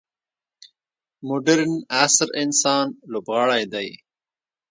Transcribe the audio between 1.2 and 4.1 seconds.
مډرن عصر انسان لوبغاړی دی.